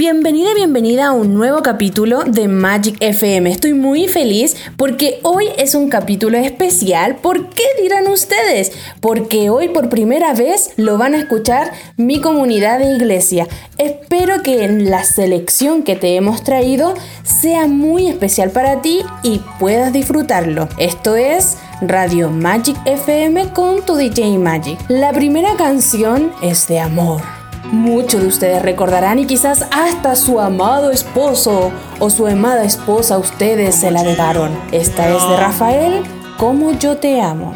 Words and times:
Bienvenida, 0.00 0.54
bienvenida 0.54 1.08
a 1.08 1.12
un 1.12 1.34
nuevo 1.34 1.60
capítulo 1.60 2.24
de 2.24 2.48
Magic 2.48 2.96
FM. 3.00 3.50
Estoy 3.50 3.74
muy 3.74 4.08
feliz 4.08 4.56
porque 4.78 5.20
hoy 5.22 5.48
es 5.58 5.74
un 5.74 5.90
capítulo 5.90 6.38
especial. 6.38 7.16
¿Por 7.16 7.50
qué 7.50 7.64
dirán 7.82 8.08
ustedes? 8.08 8.72
Porque 9.00 9.50
hoy 9.50 9.68
por 9.68 9.90
primera 9.90 10.32
vez 10.32 10.70
lo 10.78 10.96
van 10.96 11.12
a 11.12 11.18
escuchar 11.18 11.72
mi 11.98 12.18
comunidad 12.18 12.78
de 12.78 12.96
iglesia. 12.96 13.46
Espero 13.76 14.40
que 14.42 14.66
la 14.68 15.04
selección 15.04 15.82
que 15.82 15.96
te 15.96 16.16
hemos 16.16 16.44
traído 16.44 16.94
sea 17.22 17.66
muy 17.66 18.06
especial 18.06 18.52
para 18.52 18.80
ti 18.80 19.02
y 19.22 19.42
puedas 19.58 19.92
disfrutarlo. 19.92 20.70
Esto 20.78 21.14
es 21.14 21.58
Radio 21.82 22.30
Magic 22.30 22.78
FM 22.86 23.52
con 23.52 23.84
tu 23.84 23.96
DJ 23.96 24.38
Magic. 24.38 24.78
La 24.88 25.12
primera 25.12 25.56
canción 25.58 26.32
es 26.40 26.68
de 26.68 26.80
amor. 26.80 27.39
Muchos 27.64 28.22
de 28.22 28.26
ustedes 28.26 28.62
recordarán 28.62 29.18
y 29.18 29.26
quizás 29.26 29.66
hasta 29.70 30.16
su 30.16 30.40
amado 30.40 30.90
esposo 30.90 31.70
o 31.98 32.10
su 32.10 32.26
amada 32.26 32.64
esposa 32.64 33.18
ustedes 33.18 33.76
se 33.76 33.90
la 33.90 34.02
dejaron. 34.02 34.58
Esta 34.72 35.08
es 35.08 35.28
de 35.28 35.36
Rafael, 35.36 36.02
Como 36.36 36.72
yo 36.72 36.96
te 36.96 37.20
amo. 37.20 37.54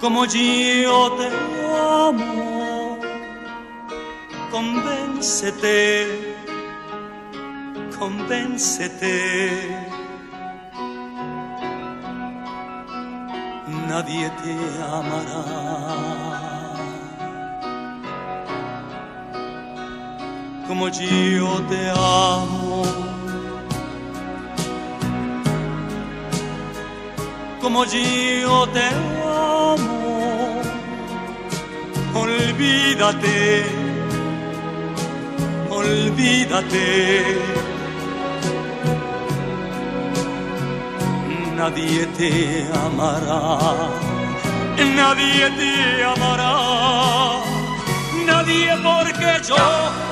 Como 0.00 0.24
yo 0.24 1.12
te 1.12 1.28
amo, 1.78 2.98
convéncete, 4.50 6.34
convéncete. 7.96 9.92
Nadie 13.88 14.28
te 14.42 14.56
amará 14.82 16.31
como 20.66 20.88
yo 20.88 21.60
te 21.68 21.90
amo. 21.90 22.82
Como 27.60 27.84
yo 27.84 28.68
te 28.68 28.88
amo, 29.24 30.60
olvídate, 32.14 33.64
olvídate. 35.70 37.24
Nadie 41.56 42.06
te 42.18 42.66
amará, 42.84 43.90
nadie 44.96 45.48
te 45.58 46.04
amará, 46.04 46.54
nadie 48.26 48.76
porque 48.82 49.40
yo 49.46 50.11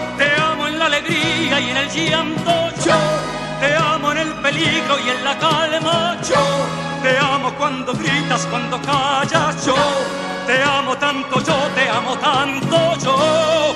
y 1.61 1.69
en 1.69 1.77
el 1.77 1.89
llanto. 1.89 2.51
Yo 2.85 2.99
te 3.59 3.75
amo 3.75 4.11
en 4.11 4.17
el 4.17 4.33
peligro 4.45 4.99
y 5.05 5.09
en 5.09 5.23
la 5.23 5.37
calma. 5.37 6.17
Yo 6.27 6.43
te 7.03 7.17
amo 7.17 7.53
cuando 7.57 7.93
gritas, 7.93 8.45
cuando 8.47 8.81
callas. 8.81 9.65
Yo 9.65 9.75
te 10.47 10.63
amo 10.63 10.97
tanto, 10.97 11.41
yo 11.43 11.57
te 11.75 11.89
amo 11.89 12.17
tanto. 12.17 12.77
Yo. 13.03 13.75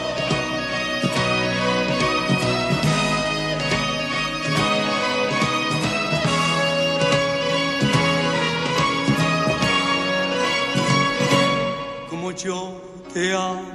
Como 12.09 12.31
yo 12.31 12.81
te 13.13 13.33
amo 13.33 13.74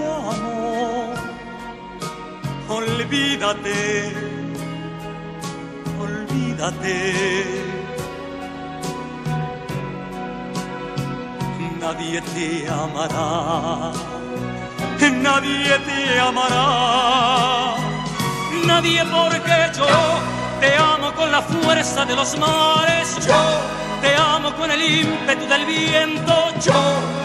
olvídate, 2.71 4.13
olvídate. 5.99 6.97
Nadie 11.79 12.21
te 12.21 12.69
amará, 12.69 13.91
nadie 15.27 15.75
te 15.87 16.19
amará, 16.19 17.75
nadie 18.65 19.03
porque 19.05 19.57
yo 19.77 19.87
te 20.61 20.77
amo 20.77 21.11
con 21.13 21.31
la 21.31 21.41
fuerza 21.41 22.05
de 22.05 22.15
los 22.15 22.37
mares, 22.37 23.07
yo 23.27 23.41
te 24.01 24.15
amo 24.15 24.53
con 24.55 24.69
el 24.71 24.81
ímpetu 24.81 25.45
del 25.47 25.65
viento, 25.65 26.33
yo 26.65 27.20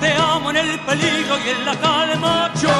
te 0.00 0.12
amo 0.14 0.50
en 0.50 0.56
el 0.56 0.78
peligro 0.80 1.38
y 1.44 1.48
en 1.50 1.64
la 1.64 1.74
calma, 1.76 2.50
yo 2.60 2.70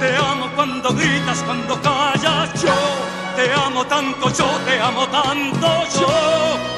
te 0.00 0.16
amo 0.16 0.50
cuando 0.54 0.92
gritas, 0.94 1.42
cuando 1.42 1.80
callas, 1.82 2.62
yo 2.62 2.74
te 3.36 3.52
amo 3.52 3.84
tanto, 3.86 4.30
yo 4.32 4.46
te 4.64 4.80
amo 4.80 5.06
tanto, 5.08 5.68
yo. 5.98 6.74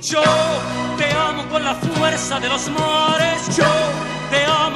Yo 0.00 0.22
te 0.96 1.12
amo 1.12 1.46
con 1.50 1.62
la 1.62 1.74
fuerza 1.74 2.40
de 2.40 2.48
los 2.48 2.70
mares, 2.70 3.56
yo 3.56 4.07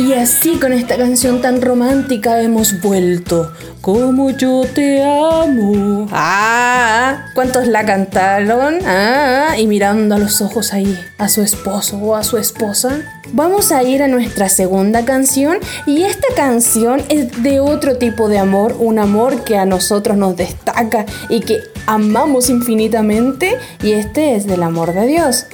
y 0.00 0.14
así 0.14 0.58
con 0.58 0.72
esta 0.72 0.96
canción 0.96 1.42
tan 1.42 1.60
romántica 1.60 2.40
hemos 2.40 2.80
vuelto. 2.80 3.52
Como 3.80 4.30
yo 4.30 4.62
te 4.74 5.02
amo. 5.02 6.06
Ah, 6.10 7.26
¿cuántos 7.34 7.66
la 7.66 7.84
cantaron? 7.84 8.78
Ah, 8.86 9.56
y 9.58 9.66
mirando 9.66 10.14
a 10.14 10.18
los 10.18 10.40
ojos 10.40 10.72
ahí 10.72 10.98
a 11.18 11.28
su 11.28 11.42
esposo 11.42 11.98
o 11.98 12.14
a 12.14 12.24
su 12.24 12.38
esposa. 12.38 13.02
vamos 13.32 13.70
a 13.70 13.82
ir 13.84 14.02
a 14.02 14.08
nuestra 14.08 14.48
segunda 14.48 15.04
canción 15.04 15.58
y 15.86 16.02
esta 16.02 16.26
canción 16.34 17.02
es 17.08 17.42
de 17.42 17.60
otro 17.60 17.96
tipo 17.96 18.28
de 18.28 18.38
amor, 18.38 18.76
un 18.78 18.98
amor 18.98 19.44
que 19.44 19.56
a 19.56 19.66
nosotros 19.66 20.16
nos 20.16 20.36
destaca 20.36 21.06
y 21.28 21.40
que 21.40 21.60
amamos 21.86 22.50
infinitamente 22.50 23.56
y 23.82 23.92
este 23.92 24.34
es 24.34 24.46
del 24.46 24.62
amor 24.62 24.94
de 24.94 25.06
Dios. 25.06 25.46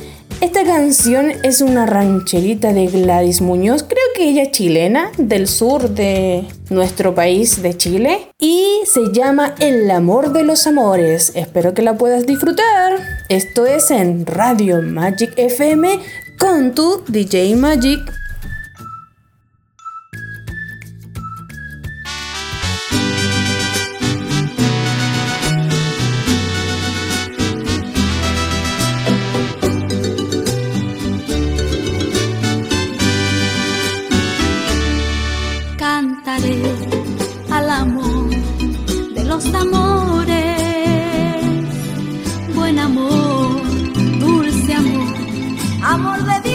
Esta 0.43 0.65
canción 0.65 1.33
es 1.45 1.63
una 1.63 1.87
rancherita 1.87 2.75
de 2.75 2.89
Gladys 2.89 3.41
Muñoz, 3.41 3.83
creo 3.85 4.05
que 4.15 4.29
ella 4.29 4.43
es 4.43 4.51
chilena, 4.51 5.11
del 5.17 5.49
sur 5.49 5.89
de 5.89 6.45
nuestro 6.69 7.15
país 7.15 7.63
de 7.63 7.75
Chile, 7.75 8.29
y 8.39 8.81
se 8.85 9.13
llama 9.15 9.55
El 9.59 9.91
amor 9.91 10.35
de 10.35 10.43
los 10.43 10.67
amores. 10.67 11.33
Espero 11.35 11.73
que 11.73 11.81
la 11.81 11.97
puedas 11.97 12.27
disfrutar. 12.27 12.99
Esto 13.31 13.65
es 13.65 13.91
en 13.91 14.27
Radio 14.27 14.83
Magic 14.83 15.33
FM 15.39 16.01
con 16.39 16.75
tu 16.75 17.03
DJ 17.09 17.57
Magic. 17.57 18.01
More 46.07 46.41
de 46.41 46.46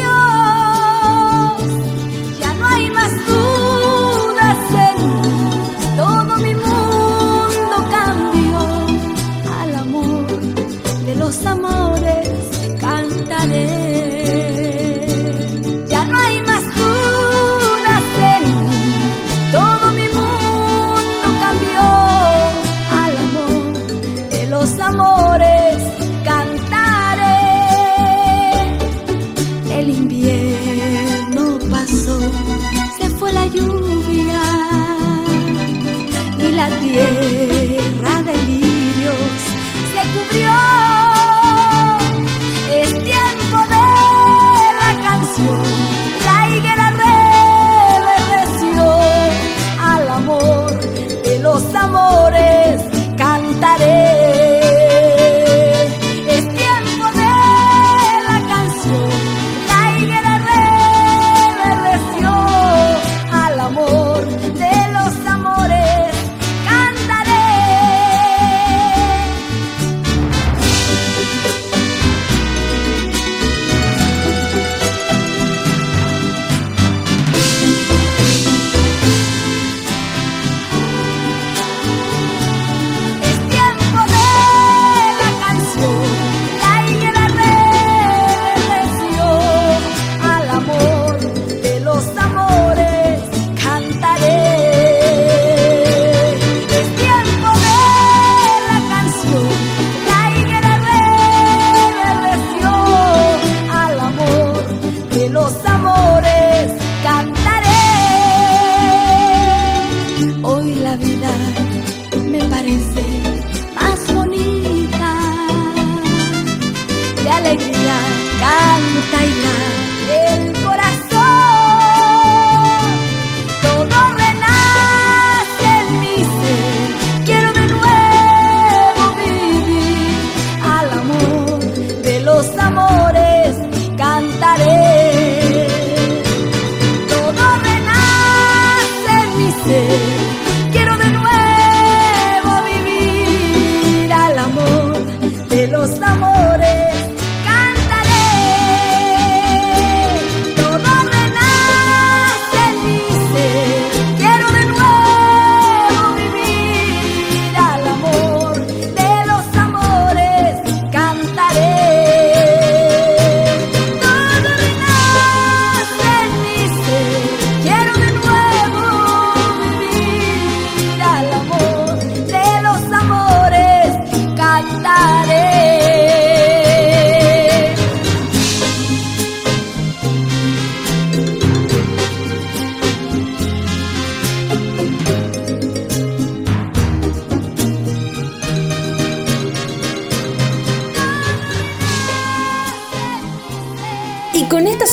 yeah. 36.92 37.41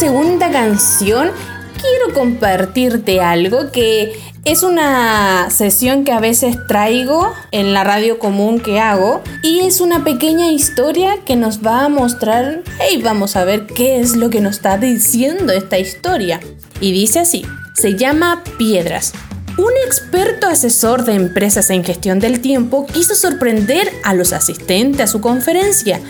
Segunda 0.09 0.51
canción 0.51 1.33
quiero 1.75 2.15
compartirte 2.15 3.21
algo 3.21 3.71
que 3.71 4.19
es 4.47 4.63
una 4.63 5.51
sesión 5.51 6.07
que 6.07 6.13
a 6.13 6.19
veces 6.19 6.57
traigo 6.67 7.31
en 7.51 7.75
la 7.75 7.85
radio 7.85 8.19
común 8.19 8.59
que 8.59 8.81
hago 8.81 9.21
y 9.43 9.59
es 9.59 9.83
una 9.83 10.05
pequeña 10.05 10.51
historia 10.51 11.19
que 11.27 11.37
nos 11.37 11.61
va 11.61 11.85
a 11.85 11.89
mostrar, 11.91 12.63
hey, 12.81 13.03
vamos 13.05 13.37
a 13.37 13.45
ver 13.45 13.67
qué 13.67 14.01
es 14.01 14.17
lo 14.17 14.31
que 14.31 14.41
nos 14.41 14.57
está 14.57 14.79
diciendo 14.79 15.53
esta 15.53 15.79
historia. 15.79 16.41
Y 16.81 16.93
dice 16.93 17.19
así, 17.19 17.45
se 17.75 17.95
llama 17.95 18.43
Piedras. 18.57 19.13
Un 19.59 19.73
experto 19.85 20.47
asesor 20.47 21.05
de 21.05 21.15
empresas 21.15 21.71
en 21.71 21.83
gestión 21.83 22.21
del 22.21 22.41
tiempo 22.41 22.87
quiso 22.87 23.17
sorprender 23.17 23.93
a 24.05 24.15
los 24.15 24.33
asistentes 24.33 25.01
a 25.01 25.07
su 25.09 25.21
conferencia. 25.21 26.01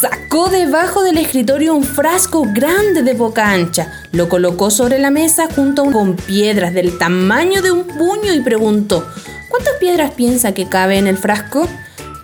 Sacó 0.00 0.48
debajo 0.48 1.04
del 1.04 1.18
escritorio 1.18 1.76
un 1.76 1.84
frasco 1.84 2.44
grande 2.52 3.04
de 3.04 3.14
boca 3.14 3.52
ancha, 3.52 3.92
lo 4.10 4.28
colocó 4.28 4.72
sobre 4.72 4.98
la 4.98 5.12
mesa 5.12 5.46
junto 5.54 5.84
con 5.92 6.16
piedras 6.16 6.74
del 6.74 6.98
tamaño 6.98 7.62
de 7.62 7.70
un 7.70 7.84
puño 7.84 8.34
y 8.34 8.40
preguntó, 8.40 9.06
¿cuántas 9.50 9.74
piedras 9.74 10.10
piensa 10.10 10.52
que 10.52 10.68
cabe 10.68 10.98
en 10.98 11.06
el 11.06 11.16
frasco? 11.16 11.68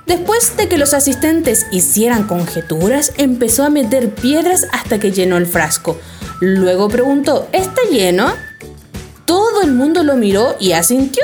Después 0.07 0.57
de 0.57 0.69
que 0.69 0.79
los 0.79 0.95
asistentes 0.95 1.65
hicieran 1.71 2.27
conjeturas, 2.27 3.13
empezó 3.19 3.63
a 3.63 3.71
meter 3.71 4.11
piedras 4.11 4.67
hasta 4.73 4.99
que 4.99 5.13
llenó 5.13 5.37
el 5.37 5.47
frasco. 5.47 5.97
Luego 6.41 6.89
preguntó, 6.89 7.49
¿está 7.53 7.83
lleno? 7.89 8.33
El 9.63 9.73
mundo 9.73 10.03
lo 10.03 10.17
miró 10.17 10.57
y 10.59 10.73
asintió. 10.73 11.23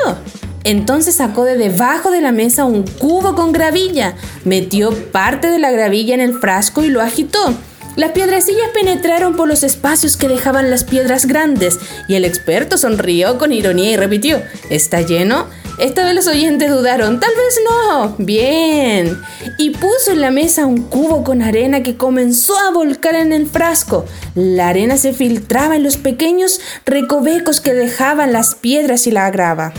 Entonces 0.65 1.17
sacó 1.17 1.45
de 1.45 1.57
debajo 1.57 2.11
de 2.11 2.21
la 2.21 2.33
mesa 2.33 2.65
un 2.65 2.83
cubo 2.83 3.35
con 3.35 3.53
gravilla, 3.53 4.15
metió 4.45 4.91
parte 5.11 5.49
de 5.49 5.59
la 5.59 5.71
gravilla 5.71 6.15
en 6.15 6.21
el 6.21 6.35
frasco 6.35 6.85
y 6.85 6.89
lo 6.89 7.01
agitó. 7.01 7.55
Las 7.97 8.13
piedrecillas 8.13 8.69
penetraron 8.73 9.35
por 9.35 9.49
los 9.49 9.65
espacios 9.65 10.17
que 10.17 10.29
dejaban 10.29 10.71
las 10.71 10.85
piedras 10.85 11.27
grandes 11.27 11.79
y 12.07 12.15
el 12.15 12.25
experto 12.25 12.79
sonrió 12.79 13.39
con 13.39 13.53
ironía 13.53 13.91
y 13.91 13.97
repitió, 13.97 14.41
¿está 14.71 15.01
lleno? 15.01 15.47
Esta 15.79 16.05
vez 16.05 16.15
los 16.15 16.27
oyentes 16.27 16.71
dudaron, 16.71 17.21
tal 17.21 17.31
vez 17.37 17.61
no. 17.65 18.15
Bien. 18.19 19.17
Y 19.59 19.71
puso 19.71 20.11
en 20.11 20.21
la 20.21 20.33
mesa 20.33 20.67
un 20.67 20.83
cubo 20.83 21.23
con 21.23 21.41
arena 21.41 21.85
que 21.85 21.97
comenzó 21.97 22.59
a 22.59 22.73
volcar 22.73 23.15
en 23.15 23.33
el 23.33 23.47
frasco. 23.47 24.05
La 24.35 24.69
arena 24.69 24.97
se 24.97 25.13
filtraba 25.13 25.77
en 25.77 25.85
los 25.85 25.97
pequeños 25.97 26.61
recovecos 26.85 27.61
que 27.61 27.75
dejaban 27.75 28.33
las 28.33 28.57
piedras 28.57 29.07
y 29.07 29.13
la 29.13 29.31
grava. 29.31 29.73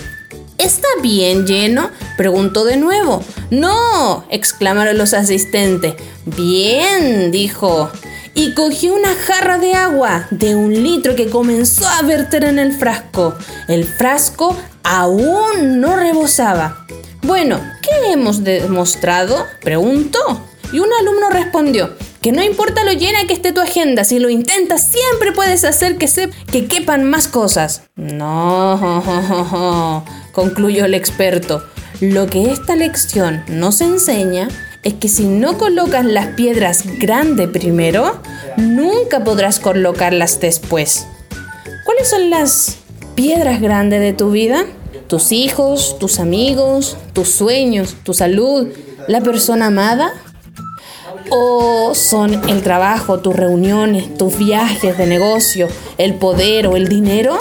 ¿Está 0.57 0.87
bien 1.01 1.45
lleno? 1.45 1.89
preguntó 2.17 2.63
de 2.63 2.77
nuevo. 2.77 3.21
No, 3.49 4.25
exclamaron 4.29 4.97
los 4.97 5.13
asistentes. 5.13 5.95
Bien, 6.25 7.31
dijo. 7.31 7.89
Y 8.35 8.53
cogió 8.53 8.93
una 8.93 9.15
jarra 9.15 9.57
de 9.57 9.73
agua 9.73 10.27
de 10.31 10.55
un 10.55 10.73
litro 10.83 11.15
que 11.15 11.29
comenzó 11.29 11.85
a 11.87 12.03
verter 12.03 12.45
en 12.45 12.59
el 12.59 12.73
frasco. 12.73 13.35
El 13.67 13.85
frasco 13.85 14.55
aún 14.89 15.79
no 15.79 15.95
rebosaba. 15.95 16.85
Bueno, 17.21 17.61
¿qué 17.83 18.11
hemos 18.11 18.43
demostrado? 18.43 19.45
Preguntó. 19.61 20.19
Y 20.73 20.79
un 20.79 20.89
alumno 20.99 21.29
respondió, 21.29 21.95
que 22.21 22.31
no 22.31 22.43
importa 22.43 22.83
lo 22.83 22.91
llena 22.91 23.25
que 23.27 23.33
esté 23.33 23.51
tu 23.51 23.61
agenda, 23.61 24.03
si 24.03 24.19
lo 24.19 24.29
intentas 24.29 24.87
siempre 24.87 25.31
puedes 25.31 25.63
hacer 25.63 25.97
que, 25.97 26.07
se, 26.07 26.29
que 26.51 26.67
quepan 26.67 27.03
más 27.03 27.27
cosas. 27.27 27.83
No, 27.95 30.03
concluyó 30.31 30.85
el 30.85 30.95
experto. 30.95 31.63
Lo 32.01 32.27
que 32.27 32.51
esta 32.51 32.75
lección 32.75 33.43
nos 33.47 33.81
enseña 33.81 34.47
es 34.83 34.93
que 34.95 35.07
si 35.07 35.25
no 35.25 35.57
colocas 35.57 36.05
las 36.05 36.27
piedras 36.29 36.83
grandes 36.99 37.49
primero, 37.49 38.21
nunca 38.57 39.23
podrás 39.23 39.59
colocarlas 39.59 40.39
después. 40.39 41.07
¿Cuáles 41.85 42.09
son 42.09 42.29
las 42.29 42.77
piedras 43.15 43.59
grandes 43.59 44.01
de 44.01 44.13
tu 44.13 44.31
vida? 44.31 44.65
Tus 45.09 45.31
hijos, 45.31 45.97
tus 45.97 46.19
amigos, 46.19 46.95
tus 47.13 47.29
sueños, 47.29 47.95
tu 48.03 48.13
salud, 48.13 48.67
la 49.07 49.21
persona 49.21 49.65
amada. 49.65 50.13
¿O 51.31 51.95
son 51.95 52.47
el 52.47 52.61
trabajo, 52.61 53.17
tus 53.17 53.35
reuniones, 53.35 54.15
tus 54.19 54.37
viajes 54.37 54.99
de 54.99 55.07
negocio, 55.07 55.67
el 55.97 56.13
poder 56.13 56.67
o 56.67 56.75
el 56.75 56.87
dinero? 56.87 57.39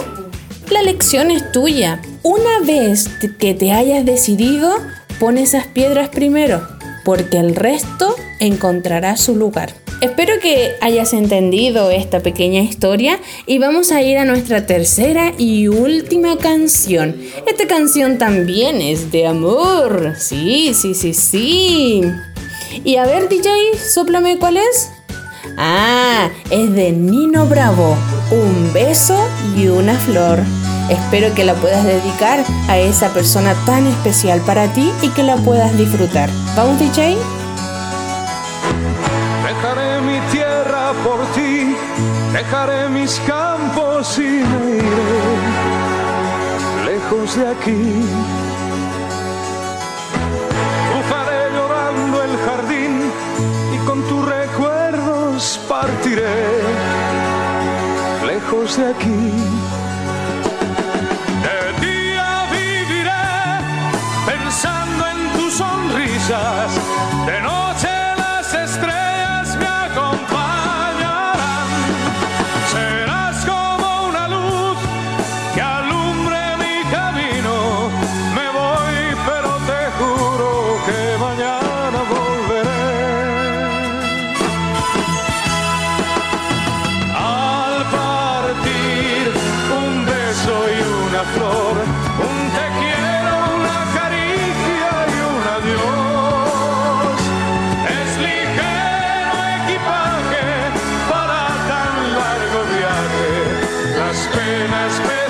La 0.71 0.81
lección 0.81 1.31
es 1.31 1.53
tuya. 1.53 2.01
Una 2.23 2.61
vez 2.67 3.11
que 3.39 3.53
te 3.53 3.73
hayas 3.73 4.07
decidido, 4.07 4.75
pon 5.21 5.37
esas 5.37 5.67
piedras 5.67 6.09
primero, 6.09 6.67
porque 7.05 7.37
el 7.37 7.55
resto 7.55 8.17
encontrará 8.41 9.19
su 9.19 9.37
lugar. 9.37 9.75
Espero 10.01 10.35
que 10.41 10.77
hayas 10.81 11.13
entendido 11.13 11.91
esta 11.91 12.21
pequeña 12.21 12.61
historia 12.61 13.19
y 13.47 13.59
vamos 13.59 13.91
a 13.91 14.01
ir 14.01 14.17
a 14.19 14.25
nuestra 14.25 14.65
tercera 14.65 15.33
y 15.37 15.67
última 15.67 16.39
canción. 16.39 17.17
Esta 17.49 17.67
canción 17.67 18.17
también 18.17 18.81
es 18.81 19.11
de 19.11 19.27
amor. 19.27 20.15
Sí, 20.17 20.73
sí, 20.73 20.95
sí, 20.95 21.15
sí. 21.15 22.03
Y 22.85 22.95
a 22.95 23.07
ver, 23.07 23.29
DJ, 23.29 23.51
soplame 23.77 24.39
cuál 24.39 24.59
es. 24.59 24.93
Ah, 25.57 26.31
es 26.49 26.73
de 26.73 26.93
Nino 26.93 27.47
Bravo. 27.47 27.97
Un 28.31 28.73
beso 28.73 29.19
y 29.57 29.67
una 29.67 29.99
flor. 29.99 30.39
Espero 30.89 31.35
que 31.35 31.45
la 31.45 31.55
puedas 31.55 31.85
dedicar 31.85 32.45
a 32.69 32.79
esa 32.79 33.13
persona 33.13 33.53
tan 33.67 33.85
especial 33.89 34.41
para 34.43 34.73
ti 34.73 34.89
y 35.03 35.09
que 35.09 35.25
la 35.25 35.37
puedas 35.39 35.77
disfrutar. 35.77 36.31
¿Vamos, 36.55 36.79
DJ? 36.79 37.17
Dejaré 42.33 42.89
mis 42.89 43.21
campos 43.21 44.19
y 44.19 44.45
me 44.51 44.77
iré 44.77 45.29
lejos 46.87 47.37
de 47.37 47.49
aquí. 47.49 48.05
Cruzaré 50.91 51.51
llorando 51.57 52.23
el 52.23 52.37
jardín 52.47 52.95
y 53.75 53.79
con 53.87 54.03
tus 54.09 54.25
recuerdos 54.25 55.61
partiré 55.69 56.63
lejos 58.27 58.77
de 58.77 58.87
aquí. 58.87 59.58
whisper 104.99 105.28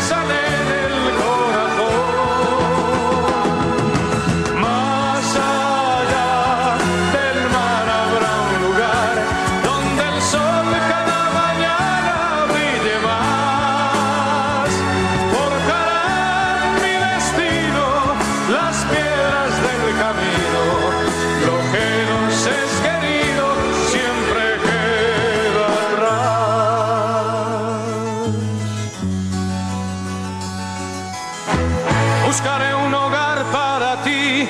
Buscaré 32.28 32.75
un 32.75 32.92
hogar 32.92 33.42
para 33.44 34.02
ti, 34.02 34.47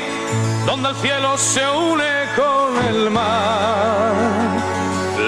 donde 0.67 0.89
el 0.89 0.97
cielo 0.97 1.39
se 1.39 1.65
une 1.65 2.13
con 2.35 2.87
el 2.89 3.09
mar, 3.09 4.15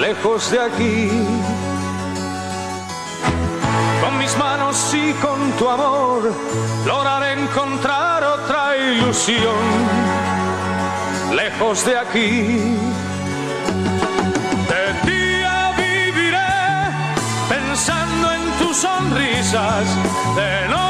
lejos 0.01 0.51
de 0.51 0.59
aquí. 0.59 1.09
Con 4.01 4.17
mis 4.17 4.37
manos 4.37 4.93
y 4.93 5.13
con 5.13 5.51
tu 5.53 5.69
amor, 5.69 6.29
lograré 6.85 7.41
encontrar 7.41 8.21
otra 8.21 8.75
ilusión, 8.75 9.63
lejos 11.33 11.85
de 11.85 11.97
aquí. 11.97 12.77
Sonrisas, 18.73 19.85
de 20.35 20.69
noche 20.69 20.80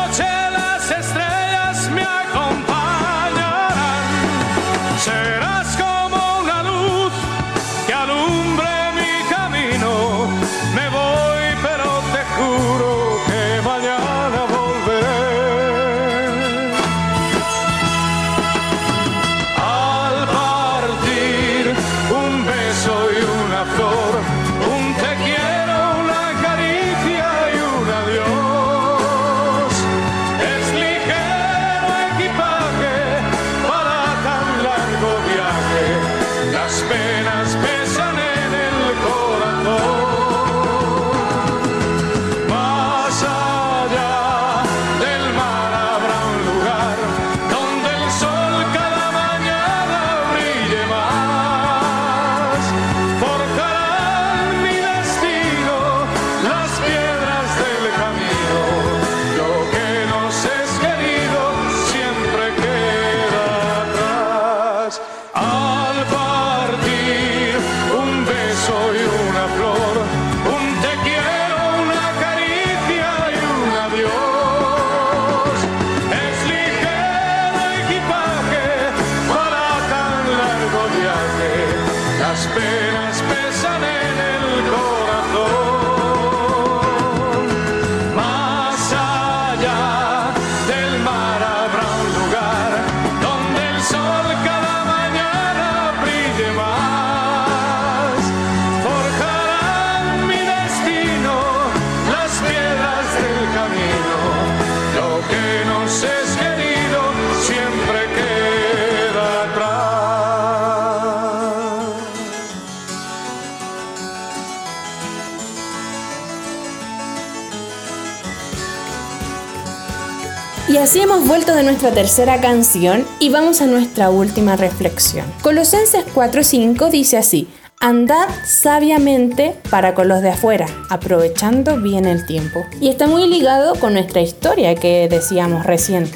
así 120.82 121.00
hemos 121.00 121.28
vuelto 121.28 121.54
de 121.54 121.62
nuestra 121.62 121.92
tercera 121.92 122.42
canción 122.42 123.06
y 123.20 123.30
vamos 123.30 123.62
a 123.62 123.68
nuestra 123.68 124.10
última 124.10 124.56
reflexión. 124.56 125.32
Colosenses 125.44 126.04
4:5 126.16 126.90
dice 126.90 127.18
así, 127.18 127.48
Andad 127.80 128.28
sabiamente 128.46 129.56
para 129.70 129.94
con 129.94 130.08
los 130.08 130.24
de 130.24 130.30
afuera, 130.30 130.66
aprovechando 130.90 131.80
bien 131.80 132.06
el 132.06 132.26
tiempo. 132.26 132.66
Y 132.80 132.90
está 132.90 133.06
muy 133.06 133.28
ligado 133.28 133.76
con 133.76 133.94
nuestra 133.94 134.22
historia 134.22 134.74
que 134.74 135.08
decíamos 135.08 135.68
recién. 135.68 136.10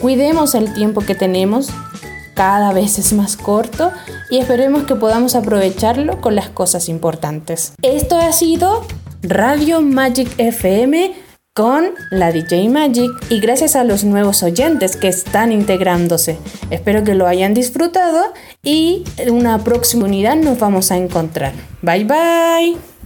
Cuidemos 0.00 0.54
el 0.54 0.72
tiempo 0.74 1.00
que 1.00 1.16
tenemos, 1.16 1.70
cada 2.34 2.72
vez 2.72 3.00
es 3.00 3.12
más 3.12 3.36
corto 3.36 3.90
y 4.30 4.38
esperemos 4.38 4.84
que 4.84 4.94
podamos 4.94 5.34
aprovecharlo 5.34 6.20
con 6.20 6.36
las 6.36 6.50
cosas 6.50 6.88
importantes. 6.88 7.72
Esto 7.82 8.16
ha 8.16 8.32
sido 8.32 8.86
Radio 9.22 9.80
Magic 9.80 10.32
FM 10.38 11.27
con 11.58 11.90
la 12.12 12.30
DJ 12.30 12.68
Magic 12.68 13.10
y 13.30 13.40
gracias 13.40 13.74
a 13.74 13.82
los 13.82 14.04
nuevos 14.04 14.44
oyentes 14.44 14.94
que 14.94 15.08
están 15.08 15.50
integrándose. 15.50 16.38
Espero 16.70 17.02
que 17.02 17.16
lo 17.16 17.26
hayan 17.26 17.52
disfrutado 17.52 18.32
y 18.62 19.02
en 19.16 19.34
una 19.34 19.64
próxima 19.64 20.04
unidad 20.04 20.36
nos 20.36 20.60
vamos 20.60 20.92
a 20.92 20.96
encontrar. 20.98 21.52
Bye 21.82 22.04
bye. 22.04 22.97